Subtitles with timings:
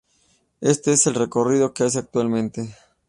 [0.61, 2.75] Este es el recorrido que hace actualmente.